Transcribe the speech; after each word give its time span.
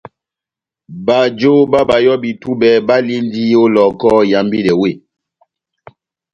Bajo 1.05 1.51
bá 1.71 1.79
bayɔbi 1.89 2.29
tubɛ 2.41 2.69
balindi 2.87 3.43
ó 3.63 3.65
Lohoko 3.73 4.09
ihambidɛ 4.29 4.73
weh. 4.81 4.95